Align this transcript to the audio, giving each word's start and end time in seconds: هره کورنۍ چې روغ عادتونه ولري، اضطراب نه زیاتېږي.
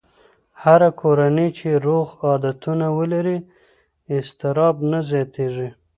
هره 0.63 0.89
کورنۍ 1.01 1.49
چې 1.57 1.67
روغ 1.85 2.07
عادتونه 2.25 2.85
ولري، 2.97 3.37
اضطراب 4.17 4.75
نه 4.91 4.99
زیاتېږي. 5.09 5.69